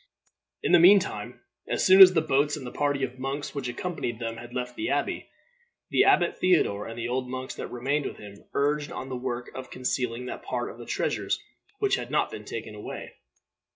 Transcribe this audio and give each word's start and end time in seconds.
In 0.63 0.71
the 0.71 0.79
mean 0.79 0.97
time, 0.99 1.41
as 1.67 1.85
soon 1.85 2.01
as 2.01 2.15
the 2.15 2.23
boats 2.23 2.57
and 2.57 2.65
the 2.65 2.71
party 2.71 3.03
of 3.03 3.19
monks 3.19 3.53
which 3.53 3.67
accompanied 3.67 4.17
them 4.17 4.37
had 4.37 4.51
left 4.51 4.75
the 4.75 4.89
abbey, 4.89 5.29
the 5.91 6.05
Abbot 6.05 6.39
Theodore 6.39 6.87
and 6.87 6.97
the 6.97 7.07
old 7.07 7.29
monks 7.29 7.53
that 7.53 7.67
remained 7.67 8.07
with 8.07 8.17
him 8.17 8.43
urged 8.55 8.91
on 8.91 9.09
the 9.09 9.15
work 9.15 9.51
of 9.53 9.69
concealing 9.69 10.25
that 10.25 10.41
part 10.41 10.71
of 10.71 10.79
the 10.79 10.87
treasures 10.87 11.39
which 11.77 11.97
had 11.97 12.09
not 12.09 12.31
been 12.31 12.45
taken 12.45 12.73
away. 12.73 13.13